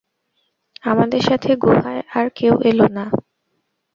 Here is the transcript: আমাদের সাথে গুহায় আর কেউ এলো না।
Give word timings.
আমাদের 0.83 1.21
সাথে 1.21 1.51
গুহায় 1.55 2.01
আর 2.13 2.25
কেউ 2.35 2.53
এলো 2.69 2.87
না। 2.97 3.05